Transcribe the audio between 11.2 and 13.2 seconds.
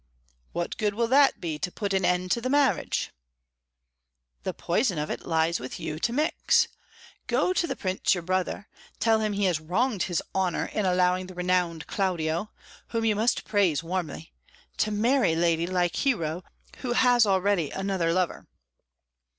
the renowned Claudio whom you